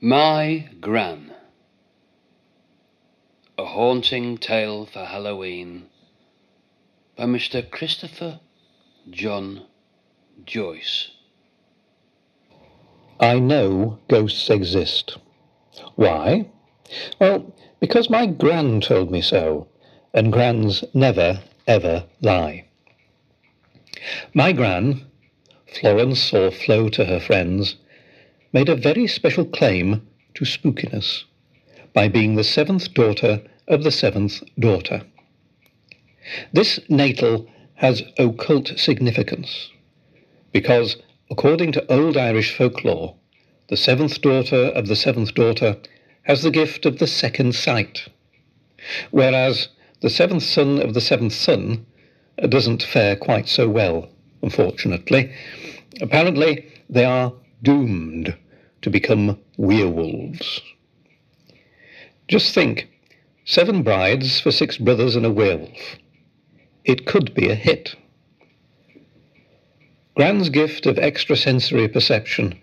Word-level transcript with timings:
My 0.00 0.68
Gran. 0.80 1.32
A 3.58 3.64
Haunting 3.64 4.38
Tale 4.38 4.86
for 4.86 5.04
Halloween 5.04 5.86
by 7.16 7.24
Mr. 7.24 7.68
Christopher 7.68 8.38
John 9.10 9.66
Joyce. 10.46 11.10
I 13.18 13.40
know 13.40 13.98
ghosts 14.06 14.48
exist. 14.48 15.18
Why? 15.96 16.48
Well, 17.18 17.52
because 17.80 18.08
my 18.08 18.26
gran 18.26 18.80
told 18.80 19.10
me 19.10 19.20
so, 19.20 19.66
and 20.14 20.32
grans 20.32 20.84
never, 20.94 21.42
ever 21.66 22.04
lie. 22.20 22.68
My 24.32 24.52
gran, 24.52 25.06
Florence 25.66 26.32
or 26.32 26.52
Flo 26.52 26.88
to 26.90 27.06
her 27.06 27.18
friends, 27.18 27.74
made 28.52 28.68
a 28.68 28.76
very 28.76 29.06
special 29.06 29.44
claim 29.44 30.06
to 30.34 30.44
spookiness 30.44 31.24
by 31.92 32.08
being 32.08 32.34
the 32.34 32.44
seventh 32.44 32.94
daughter 32.94 33.42
of 33.66 33.82
the 33.82 33.90
seventh 33.90 34.42
daughter. 34.58 35.02
This 36.52 36.80
natal 36.88 37.48
has 37.74 38.02
occult 38.18 38.78
significance 38.78 39.70
because, 40.52 40.96
according 41.30 41.72
to 41.72 41.92
old 41.92 42.16
Irish 42.16 42.56
folklore, 42.56 43.14
the 43.68 43.76
seventh 43.76 44.20
daughter 44.20 44.66
of 44.74 44.88
the 44.88 44.96
seventh 44.96 45.34
daughter 45.34 45.76
has 46.22 46.42
the 46.42 46.50
gift 46.50 46.86
of 46.86 46.98
the 46.98 47.06
second 47.06 47.54
sight, 47.54 48.08
whereas 49.10 49.68
the 50.00 50.10
seventh 50.10 50.42
son 50.42 50.80
of 50.80 50.94
the 50.94 51.00
seventh 51.00 51.32
son 51.32 51.86
doesn't 52.48 52.82
fare 52.82 53.16
quite 53.16 53.48
so 53.48 53.68
well, 53.68 54.08
unfortunately. 54.42 55.32
Apparently, 56.00 56.66
they 56.88 57.04
are 57.04 57.32
doomed 57.62 58.36
to 58.82 58.90
become 58.90 59.38
werewolves. 59.56 60.60
Just 62.28 62.54
think 62.54 62.88
seven 63.44 63.82
brides 63.82 64.40
for 64.40 64.52
six 64.52 64.76
brothers 64.76 65.16
and 65.16 65.24
a 65.24 65.30
werewolf. 65.30 65.96
It 66.84 67.06
could 67.06 67.34
be 67.34 67.48
a 67.48 67.54
hit. 67.54 67.96
Gran's 70.14 70.48
gift 70.48 70.86
of 70.86 70.98
extrasensory 70.98 71.88
perception 71.88 72.58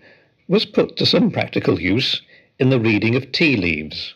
was 0.48 0.64
put 0.64 0.96
to 0.96 1.06
some 1.06 1.30
practical 1.30 1.80
use 1.80 2.22
in 2.58 2.70
the 2.70 2.80
reading 2.80 3.14
of 3.14 3.32
tea 3.32 3.56
leaves. 3.56 4.14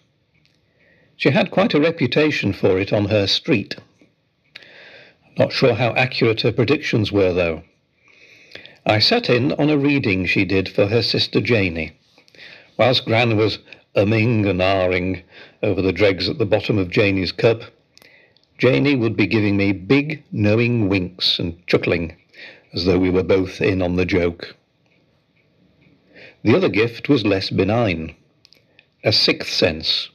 She 1.16 1.30
had 1.30 1.50
quite 1.50 1.74
a 1.74 1.80
reputation 1.80 2.52
for 2.52 2.78
it 2.78 2.92
on 2.92 3.06
her 3.06 3.26
street. 3.26 3.76
Not 5.38 5.52
sure 5.52 5.74
how 5.74 5.94
accurate 5.94 6.42
her 6.42 6.52
predictions 6.52 7.12
were, 7.12 7.32
though. 7.32 7.62
I 8.90 8.98
sat 8.98 9.30
in 9.30 9.52
on 9.52 9.70
a 9.70 9.78
reading 9.78 10.26
she 10.26 10.44
did 10.44 10.68
for 10.68 10.88
her 10.88 11.00
sister 11.00 11.40
Janie, 11.40 11.92
whilst 12.76 13.04
Gran 13.04 13.36
was 13.36 13.60
umming 13.94 14.48
and 14.48 14.60
ahhing 14.60 15.22
over 15.62 15.80
the 15.80 15.92
dregs 15.92 16.28
at 16.28 16.38
the 16.38 16.44
bottom 16.44 16.76
of 16.76 16.90
Janie's 16.90 17.30
cup. 17.30 17.62
Janie 18.58 18.96
would 18.96 19.16
be 19.16 19.28
giving 19.28 19.56
me 19.56 19.70
big, 19.70 20.24
knowing 20.32 20.88
winks 20.88 21.38
and 21.38 21.64
chuckling, 21.68 22.16
as 22.72 22.84
though 22.84 22.98
we 22.98 23.10
were 23.10 23.22
both 23.22 23.60
in 23.60 23.80
on 23.80 23.94
the 23.94 24.04
joke. 24.04 24.56
The 26.42 26.56
other 26.56 26.68
gift 26.68 27.08
was 27.08 27.24
less 27.24 27.48
benign 27.48 28.16
a 29.04 29.12
sixth 29.12 29.52
sense, 29.52 30.08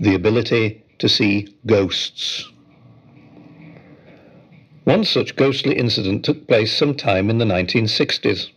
the 0.00 0.16
ability 0.16 0.84
to 0.98 1.08
see 1.08 1.56
ghosts. 1.64 2.50
One 4.92 5.04
such 5.04 5.36
ghostly 5.36 5.74
incident 5.78 6.22
took 6.22 6.46
place 6.46 6.70
sometime 6.70 7.30
in 7.30 7.38
the 7.38 7.46
1960s. 7.46 8.50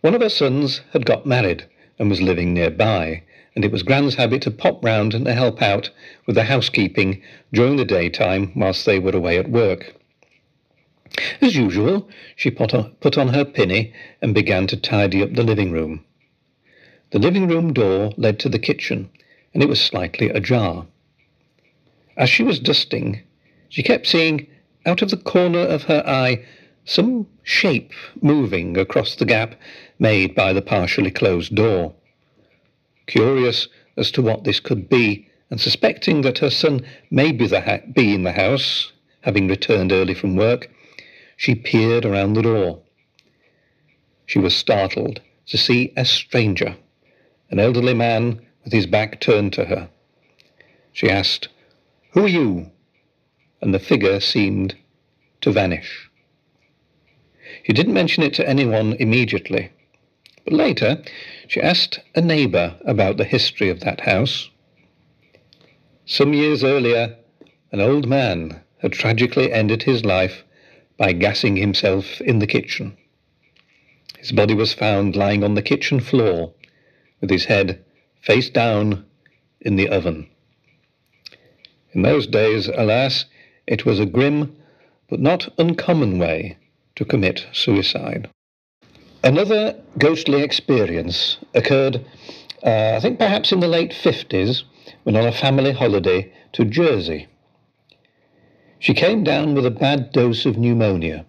One 0.00 0.12
of 0.12 0.22
her 0.22 0.28
sons 0.28 0.80
had 0.92 1.06
got 1.06 1.24
married 1.24 1.66
and 2.00 2.10
was 2.10 2.20
living 2.20 2.52
nearby, 2.52 3.22
and 3.54 3.64
it 3.64 3.70
was 3.70 3.84
Gran's 3.84 4.16
habit 4.16 4.42
to 4.42 4.50
pop 4.50 4.84
round 4.84 5.14
and 5.14 5.28
help 5.28 5.62
out 5.62 5.90
with 6.26 6.34
the 6.34 6.42
housekeeping 6.42 7.22
during 7.52 7.76
the 7.76 7.84
daytime 7.84 8.50
whilst 8.56 8.84
they 8.84 8.98
were 8.98 9.14
away 9.14 9.38
at 9.38 9.48
work. 9.48 9.94
As 11.40 11.54
usual, 11.54 12.08
she 12.34 12.50
put 12.50 12.74
on, 12.74 12.90
put 12.98 13.16
on 13.16 13.28
her 13.28 13.44
pinny 13.44 13.92
and 14.20 14.34
began 14.34 14.66
to 14.66 14.76
tidy 14.76 15.22
up 15.22 15.34
the 15.34 15.44
living 15.44 15.70
room. 15.70 16.04
The 17.12 17.20
living 17.20 17.46
room 17.46 17.72
door 17.72 18.12
led 18.16 18.40
to 18.40 18.48
the 18.48 18.58
kitchen, 18.58 19.08
and 19.54 19.62
it 19.62 19.68
was 19.68 19.80
slightly 19.80 20.28
ajar. 20.28 20.88
As 22.16 22.28
she 22.28 22.42
was 22.42 22.58
dusting, 22.58 23.22
she 23.68 23.84
kept 23.84 24.08
seeing 24.08 24.48
out 24.86 25.02
of 25.02 25.10
the 25.10 25.16
corner 25.16 25.60
of 25.60 25.84
her 25.84 26.02
eye 26.06 26.44
some 26.84 27.26
shape 27.42 27.92
moving 28.20 28.76
across 28.76 29.14
the 29.14 29.24
gap 29.24 29.54
made 29.98 30.34
by 30.34 30.52
the 30.52 30.62
partially 30.62 31.10
closed 31.10 31.54
door. 31.54 31.94
Curious 33.06 33.68
as 33.96 34.10
to 34.12 34.22
what 34.22 34.44
this 34.44 34.60
could 34.60 34.88
be, 34.88 35.26
and 35.50 35.60
suspecting 35.60 36.22
that 36.22 36.38
her 36.38 36.50
son 36.50 36.80
may 37.10 37.32
be, 37.32 37.48
ha- 37.48 37.80
be 37.92 38.14
in 38.14 38.22
the 38.22 38.32
house, 38.32 38.92
having 39.22 39.48
returned 39.48 39.92
early 39.92 40.14
from 40.14 40.36
work, 40.36 40.70
she 41.36 41.54
peered 41.54 42.04
around 42.04 42.34
the 42.34 42.42
door. 42.42 42.80
She 44.26 44.38
was 44.38 44.54
startled 44.54 45.20
to 45.46 45.58
see 45.58 45.92
a 45.96 46.04
stranger, 46.04 46.76
an 47.50 47.58
elderly 47.58 47.94
man 47.94 48.40
with 48.64 48.72
his 48.72 48.86
back 48.86 49.20
turned 49.20 49.52
to 49.54 49.64
her. 49.64 49.88
She 50.92 51.10
asked, 51.10 51.48
Who 52.12 52.24
are 52.24 52.28
you? 52.28 52.70
And 53.60 53.74
the 53.74 53.78
figure 53.78 54.20
seemed 54.20 54.76
to 55.40 55.52
vanish. 55.52 56.10
She 57.64 57.72
didn't 57.72 57.94
mention 57.94 58.22
it 58.22 58.34
to 58.34 58.48
anyone 58.48 58.94
immediately, 58.94 59.70
but 60.44 60.52
later 60.52 61.02
she 61.48 61.60
asked 61.60 62.00
a 62.14 62.20
neighbour 62.20 62.76
about 62.84 63.16
the 63.16 63.24
history 63.24 63.68
of 63.68 63.80
that 63.80 64.00
house. 64.00 64.50
Some 66.06 66.32
years 66.32 66.64
earlier, 66.64 67.16
an 67.72 67.80
old 67.80 68.08
man 68.08 68.60
had 68.78 68.92
tragically 68.92 69.52
ended 69.52 69.82
his 69.82 70.04
life 70.04 70.44
by 70.96 71.12
gassing 71.12 71.56
himself 71.56 72.20
in 72.20 72.38
the 72.38 72.46
kitchen. 72.46 72.96
His 74.18 74.32
body 74.32 74.54
was 74.54 74.72
found 74.72 75.16
lying 75.16 75.42
on 75.42 75.54
the 75.54 75.62
kitchen 75.62 76.00
floor 76.00 76.52
with 77.20 77.30
his 77.30 77.46
head 77.46 77.82
face 78.20 78.50
down 78.50 79.04
in 79.60 79.76
the 79.76 79.88
oven. 79.88 80.28
In 81.92 82.02
those 82.02 82.26
days, 82.26 82.68
alas, 82.68 83.24
it 83.70 83.86
was 83.86 84.00
a 84.00 84.04
grim 84.04 84.54
but 85.08 85.20
not 85.20 85.48
uncommon 85.56 86.18
way 86.18 86.56
to 86.96 87.04
commit 87.04 87.46
suicide. 87.52 88.28
Another 89.22 89.80
ghostly 89.96 90.42
experience 90.42 91.38
occurred, 91.54 92.04
uh, 92.64 92.94
I 92.96 93.00
think 93.00 93.18
perhaps 93.18 93.52
in 93.52 93.60
the 93.60 93.68
late 93.68 93.92
50s, 93.92 94.64
when 95.04 95.16
on 95.16 95.24
a 95.24 95.32
family 95.32 95.72
holiday 95.72 96.32
to 96.52 96.64
Jersey. 96.64 97.28
She 98.80 98.92
came 98.92 99.22
down 99.22 99.54
with 99.54 99.64
a 99.64 99.70
bad 99.70 100.10
dose 100.10 100.46
of 100.46 100.58
pneumonia 100.58 101.24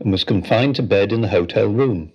and 0.00 0.10
was 0.10 0.24
confined 0.24 0.76
to 0.76 0.82
bed 0.82 1.12
in 1.12 1.20
the 1.20 1.28
hotel 1.28 1.66
room. 1.66 2.10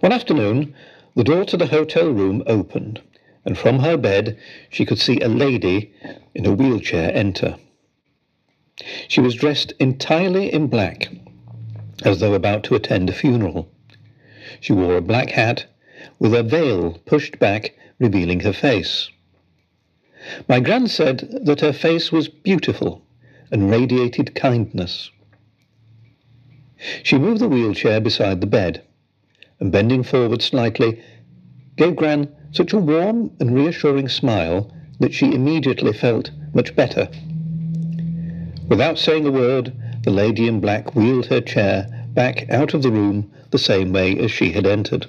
One 0.00 0.12
afternoon, 0.12 0.74
the 1.14 1.24
door 1.24 1.44
to 1.44 1.56
the 1.58 1.66
hotel 1.66 2.08
room 2.08 2.42
opened, 2.46 3.02
and 3.44 3.58
from 3.58 3.80
her 3.80 3.98
bed 3.98 4.38
she 4.70 4.86
could 4.86 4.98
see 4.98 5.20
a 5.20 5.28
lady 5.28 5.92
in 6.34 6.46
a 6.46 6.52
wheelchair 6.52 7.14
enter. 7.14 7.56
She 9.06 9.20
was 9.20 9.36
dressed 9.36 9.72
entirely 9.78 10.52
in 10.52 10.66
black, 10.66 11.08
as 12.04 12.18
though 12.18 12.34
about 12.34 12.64
to 12.64 12.74
attend 12.74 13.08
a 13.08 13.12
funeral. 13.12 13.68
She 14.60 14.72
wore 14.72 14.96
a 14.96 15.00
black 15.00 15.30
hat 15.30 15.66
with 16.18 16.34
a 16.34 16.42
veil 16.42 16.98
pushed 17.06 17.38
back, 17.38 17.74
revealing 17.98 18.40
her 18.40 18.52
face. 18.52 19.10
My 20.48 20.58
gran 20.58 20.88
said 20.88 21.40
that 21.44 21.60
her 21.60 21.72
face 21.72 22.10
was 22.10 22.28
beautiful 22.28 23.02
and 23.52 23.70
radiated 23.70 24.34
kindness. 24.34 25.10
She 27.02 27.18
moved 27.18 27.40
the 27.40 27.48
wheelchair 27.48 28.00
beside 28.00 28.40
the 28.40 28.46
bed, 28.46 28.82
and 29.60 29.70
bending 29.70 30.02
forward 30.02 30.42
slightly, 30.42 31.00
gave 31.76 31.96
Gran 31.96 32.28
such 32.50 32.72
a 32.72 32.78
warm 32.78 33.30
and 33.38 33.54
reassuring 33.54 34.08
smile 34.08 34.70
that 34.98 35.14
she 35.14 35.32
immediately 35.32 35.92
felt 35.92 36.30
much 36.52 36.74
better. 36.74 37.08
Without 38.68 38.98
saying 38.98 39.26
a 39.26 39.30
word, 39.30 39.72
the 40.04 40.10
lady 40.10 40.48
in 40.48 40.58
black 40.58 40.94
wheeled 40.94 41.26
her 41.26 41.40
chair 41.40 42.06
back 42.14 42.48
out 42.50 42.72
of 42.72 42.82
the 42.82 42.90
room 42.90 43.30
the 43.50 43.58
same 43.58 43.92
way 43.92 44.18
as 44.18 44.30
she 44.30 44.52
had 44.52 44.66
entered. 44.66 45.06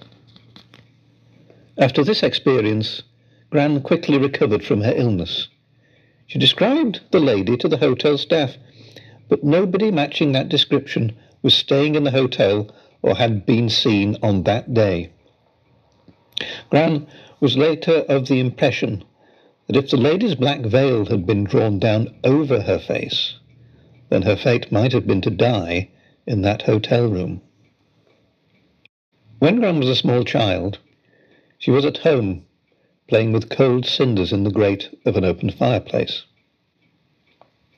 After 1.78 2.04
this 2.04 2.22
experience, 2.22 3.04
Gran 3.50 3.82
quickly 3.82 4.18
recovered 4.18 4.64
from 4.64 4.82
her 4.82 4.94
illness. 4.96 5.48
She 6.28 6.38
described 6.38 7.00
the 7.12 7.20
lady 7.20 7.56
to 7.58 7.68
the 7.70 7.78
hotel 7.78 8.18
staff, 8.18 8.58
but 9.30 9.44
nobody 9.44 9.90
matching 9.90 10.34
that 10.34 10.50
description 10.50 11.14
was 11.42 11.54
staying 11.54 11.96
in 11.96 12.04
the 12.04 12.12
hotel 12.12 12.70
or 13.02 13.16
had 13.16 13.46
been 13.46 13.70
seen 13.70 14.18
on 14.22 14.44
that 14.44 14.74
day. 14.74 15.12
Gran 16.70 17.08
was 17.40 17.56
later 17.56 18.04
of 18.10 18.28
the 18.28 18.40
impression 18.42 19.04
that 19.68 19.78
if 19.78 19.90
the 19.90 19.98
lady's 19.98 20.36
black 20.36 20.60
veil 20.60 21.06
had 21.06 21.26
been 21.26 21.46
drawn 21.46 21.80
down 21.80 22.14
over 22.24 22.62
her 22.62 22.80
face, 22.80 23.36
then 24.10 24.22
her 24.22 24.36
fate 24.36 24.72
might 24.72 24.92
have 24.94 25.08
been 25.08 25.22
to 25.22 25.30
die 25.30 25.90
in 26.26 26.42
that 26.42 26.64
hotel 26.64 27.08
room. 27.08 27.42
When 29.40 29.60
Gran 29.60 29.80
was 29.80 29.90
a 29.90 29.96
small 29.96 30.24
child, 30.24 30.80
She 31.58 31.72
was 31.72 31.86
at 31.86 31.98
home, 31.98 32.46
playing 33.08 33.32
with 33.32 33.50
cold 33.50 33.86
cinders 33.86 34.32
in 34.32 34.44
the 34.44 34.52
grate 34.52 34.90
of 35.06 35.16
an 35.16 35.26
open 35.26 35.50
fireplace. 35.50 36.24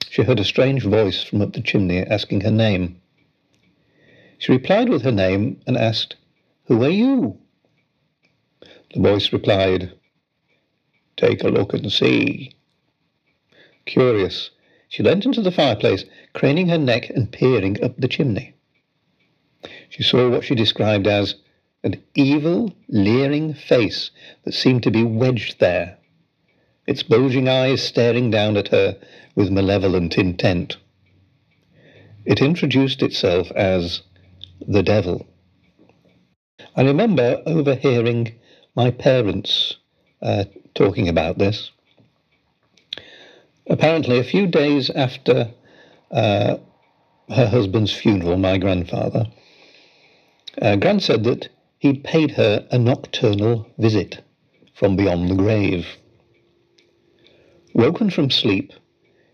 She 0.09 0.23
heard 0.23 0.39
a 0.39 0.43
strange 0.43 0.83
voice 0.83 1.23
from 1.23 1.41
up 1.41 1.53
the 1.53 1.61
chimney 1.61 1.99
asking 1.99 2.41
her 2.41 2.51
name. 2.51 3.01
She 4.39 4.51
replied 4.51 4.89
with 4.89 5.03
her 5.03 5.11
name 5.11 5.59
and 5.67 5.77
asked, 5.77 6.15
Who 6.65 6.83
are 6.83 6.89
you? 6.89 7.39
The 8.93 8.99
voice 9.01 9.31
replied, 9.33 9.91
Take 11.17 11.43
a 11.43 11.49
look 11.49 11.73
and 11.73 11.91
see. 11.91 12.55
Curious, 13.85 14.51
she 14.87 15.03
leant 15.03 15.25
into 15.25 15.41
the 15.41 15.51
fireplace, 15.51 16.05
craning 16.33 16.69
her 16.69 16.77
neck 16.77 17.09
and 17.09 17.31
peering 17.31 17.83
up 17.83 17.97
the 17.97 18.07
chimney. 18.07 18.53
She 19.89 20.03
saw 20.03 20.29
what 20.29 20.43
she 20.43 20.55
described 20.55 21.07
as 21.07 21.35
an 21.83 22.01
evil, 22.15 22.73
leering 22.87 23.53
face 23.53 24.11
that 24.43 24.53
seemed 24.53 24.83
to 24.83 24.91
be 24.91 25.03
wedged 25.03 25.59
there, 25.59 25.97
its 26.85 27.03
bulging 27.03 27.47
eyes 27.47 27.81
staring 27.81 28.31
down 28.31 28.57
at 28.57 28.69
her 28.69 28.97
with 29.35 29.51
malevolent 29.51 30.17
intent. 30.17 30.77
It 32.25 32.41
introduced 32.41 33.01
itself 33.01 33.51
as 33.51 34.01
the 34.59 34.83
devil. 34.83 35.25
I 36.75 36.81
remember 36.81 37.41
overhearing 37.45 38.33
my 38.75 38.91
parents 38.91 39.77
uh, 40.21 40.45
talking 40.75 41.07
about 41.07 41.37
this. 41.37 41.71
Apparently, 43.69 44.17
a 44.17 44.23
few 44.23 44.47
days 44.47 44.89
after 44.89 45.51
uh, 46.11 46.57
her 47.29 47.47
husband's 47.47 47.93
funeral, 47.93 48.37
my 48.37 48.57
grandfather, 48.57 49.27
uh, 50.61 50.75
Gran 50.77 50.99
said 50.99 51.23
that 51.25 51.49
he'd 51.79 52.03
paid 52.03 52.31
her 52.31 52.65
a 52.71 52.77
nocturnal 52.77 53.67
visit 53.77 54.19
from 54.73 54.95
beyond 54.95 55.29
the 55.29 55.35
grave. 55.35 55.97
Woken 57.73 58.09
from 58.09 58.29
sleep, 58.29 58.73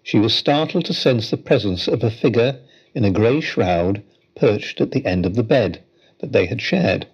she 0.01 0.19
was 0.19 0.33
startled 0.33 0.85
to 0.85 0.93
sense 0.93 1.29
the 1.29 1.37
presence 1.37 1.87
of 1.87 2.03
a 2.03 2.11
figure 2.11 2.59
in 2.93 3.05
a 3.05 3.11
grey 3.11 3.39
shroud 3.39 4.03
perched 4.35 4.81
at 4.81 4.91
the 4.91 5.05
end 5.05 5.25
of 5.25 5.35
the 5.35 5.43
bed 5.43 5.83
that 6.19 6.31
they 6.31 6.47
had 6.47 6.61
shared. 6.61 7.07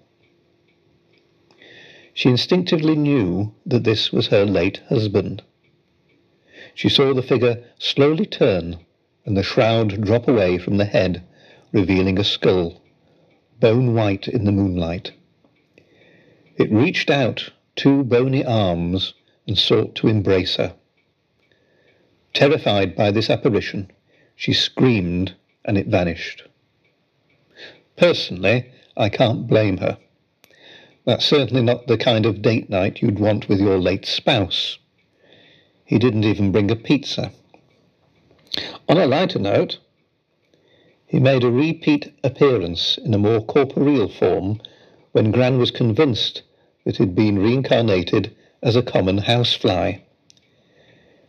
She 2.13 2.29
instinctively 2.29 2.95
knew 2.95 3.53
that 3.65 3.83
this 3.83 4.11
was 4.11 4.27
her 4.27 4.45
late 4.45 4.81
husband. 4.89 5.43
She 6.73 6.89
saw 6.89 7.13
the 7.13 7.21
figure 7.21 7.63
slowly 7.77 8.25
turn 8.25 8.79
and 9.25 9.35
the 9.35 9.43
shroud 9.43 10.01
drop 10.01 10.27
away 10.27 10.57
from 10.57 10.77
the 10.77 10.85
head, 10.85 11.23
revealing 11.71 12.17
a 12.17 12.23
skull, 12.23 12.81
bone 13.59 13.93
white 13.93 14.27
in 14.27 14.45
the 14.45 14.51
moonlight. 14.51 15.11
It 16.57 16.71
reached 16.71 17.09
out 17.09 17.51
two 17.75 18.03
bony 18.03 18.43
arms 18.43 19.13
and 19.47 19.57
sought 19.57 19.95
to 19.95 20.07
embrace 20.07 20.57
her. 20.57 20.73
Terrified 22.33 22.95
by 22.95 23.11
this 23.11 23.29
apparition, 23.29 23.91
she 24.35 24.53
screamed 24.53 25.35
and 25.65 25.77
it 25.77 25.87
vanished. 25.87 26.43
Personally, 27.95 28.65
I 28.95 29.09
can't 29.09 29.47
blame 29.47 29.77
her. 29.77 29.97
That's 31.05 31.25
certainly 31.25 31.63
not 31.63 31.87
the 31.87 31.97
kind 31.97 32.25
of 32.25 32.41
date 32.41 32.69
night 32.69 33.01
you'd 33.01 33.19
want 33.19 33.49
with 33.49 33.59
your 33.59 33.77
late 33.77 34.05
spouse. 34.05 34.77
He 35.89 35.97
didn't 35.97 36.23
even 36.23 36.51
bring 36.51 36.69
a 36.69 36.75
pizza. 36.75 37.31
On 38.87 38.99
a 38.99 39.07
lighter 39.07 39.39
note, 39.39 39.79
he 41.07 41.19
made 41.19 41.43
a 41.43 41.49
repeat 41.49 42.13
appearance 42.23 42.99
in 43.03 43.11
a 43.11 43.17
more 43.17 43.41
corporeal 43.41 44.07
form 44.07 44.61
when 45.13 45.31
Gran 45.31 45.57
was 45.57 45.71
convinced 45.71 46.43
that 46.85 46.97
he'd 46.97 47.15
been 47.15 47.39
reincarnated 47.39 48.35
as 48.61 48.75
a 48.75 48.83
common 48.83 49.17
housefly. 49.17 49.93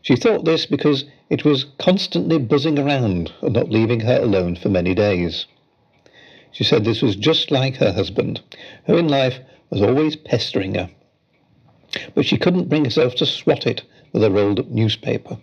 She 0.03 0.15
thought 0.15 0.45
this 0.45 0.67
because 0.67 1.07
it 1.31 1.43
was 1.43 1.65
constantly 1.79 2.37
buzzing 2.37 2.79
around 2.79 3.33
and 3.41 3.55
not 3.55 3.71
leaving 3.71 4.01
her 4.01 4.21
alone 4.21 4.57
for 4.57 4.69
many 4.69 4.95
days. 4.95 5.47
She 6.53 6.65
said 6.65 6.85
this 6.85 7.01
was 7.01 7.17
just 7.17 7.51
like 7.51 7.77
her 7.77 7.93
husband, 7.93 8.43
who 8.85 8.99
in 8.99 9.09
life 9.09 9.39
was 9.71 9.81
always 9.81 10.17
pestering 10.17 10.75
her. 10.75 10.91
But 12.15 12.27
she 12.27 12.37
couldn't 12.37 12.69
bring 12.69 12.85
herself 12.85 13.15
to 13.15 13.25
swat 13.25 13.67
it 13.67 13.85
with 14.13 14.25
a 14.25 14.31
rolled 14.31 14.61
up 14.61 14.69
newspaper. 14.69 15.39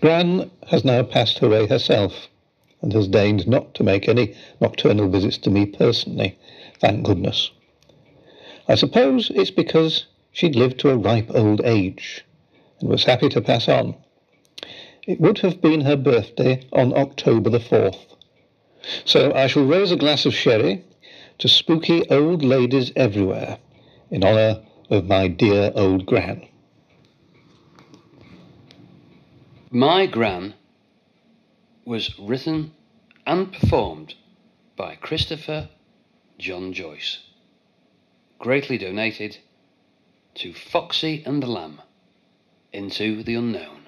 Gran 0.00 0.50
has 0.68 0.84
now 0.84 1.02
passed 1.02 1.42
away 1.42 1.66
herself, 1.66 2.28
and 2.80 2.92
has 2.92 3.08
deigned 3.08 3.46
not 3.46 3.74
to 3.74 3.84
make 3.84 4.08
any 4.08 4.34
nocturnal 4.60 5.08
visits 5.08 5.38
to 5.38 5.50
me 5.50 5.66
personally, 5.66 6.38
thank 6.80 7.04
goodness. 7.04 7.50
I 8.68 8.74
suppose 8.74 9.30
it's 9.34 9.50
because 9.50 10.06
she'd 10.32 10.56
lived 10.56 10.80
to 10.80 10.90
a 10.90 10.96
ripe 10.96 11.30
old 11.30 11.60
age, 11.62 12.24
and 12.80 12.88
was 12.88 13.04
happy 13.04 13.28
to 13.30 13.40
pass 13.40 13.68
on. 13.68 13.94
It 15.06 15.20
would 15.20 15.38
have 15.38 15.60
been 15.60 15.82
her 15.82 15.96
birthday 15.96 16.66
on 16.72 16.96
October 16.96 17.50
the 17.50 17.58
4th. 17.58 18.16
So 19.04 19.32
I 19.34 19.46
shall 19.46 19.64
raise 19.64 19.92
a 19.92 19.96
glass 19.96 20.26
of 20.26 20.34
sherry 20.34 20.84
to 21.38 21.48
spooky 21.48 22.08
old 22.08 22.44
ladies 22.44 22.92
everywhere 22.96 23.58
in 24.10 24.24
honour 24.24 24.62
of 24.88 25.06
my 25.06 25.28
dear 25.28 25.72
old 25.74 26.06
Gran. 26.06 26.46
My 29.70 30.06
Gran 30.06 30.54
was 31.84 32.18
written 32.18 32.72
and 33.26 33.52
performed 33.52 34.14
by 34.76 34.94
Christopher 34.94 35.68
John 36.38 36.72
Joyce. 36.72 37.18
Greatly 38.38 38.78
donated 38.78 39.38
to 40.34 40.52
Foxy 40.52 41.22
and 41.26 41.42
the 41.42 41.46
Lamb 41.46 41.80
into 42.72 43.22
the 43.22 43.34
unknown. 43.34 43.85